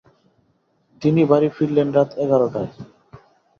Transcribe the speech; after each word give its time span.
তিনি 1.01 1.21
বাড়ি 1.31 1.47
ফিরলেন 1.55 1.87
রাত 1.97 2.09
এগারটায়। 2.23 2.71